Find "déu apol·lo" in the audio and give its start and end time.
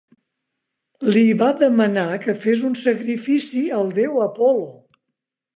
4.03-4.67